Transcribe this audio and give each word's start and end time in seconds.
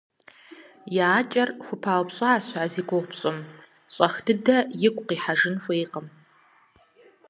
И 0.97 0.99
акӀэр 1.17 1.49
хупаупщӀащ 1.63 2.45
а 2.63 2.65
зи 2.71 2.81
гугъу 2.87 3.07
пщӀым, 3.09 3.37
щӀэх 3.93 4.15
дыдэ 4.25 4.57
игу 4.85 5.03
къихьэжын 5.07 5.55
хуейкъым. 5.63 6.07